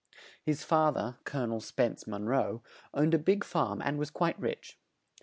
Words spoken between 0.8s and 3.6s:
ther, Colo nel Spense Mon roe, owned a big